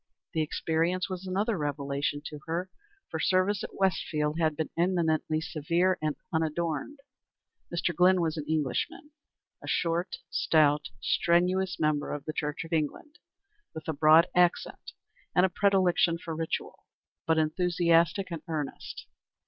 [0.33, 2.71] The experience was another revelation to her,
[3.11, 6.97] for service at Westfield had been eminently severe and unadorned.
[7.71, 7.95] Mr.
[7.95, 9.11] Glynn was an Englishman;
[9.63, 13.19] a short, stout, strenuous member of the Church of England
[13.75, 14.93] with a broad accent
[15.35, 16.87] and a predilection for ritual,
[17.27, 19.05] but enthusiastic and earnest.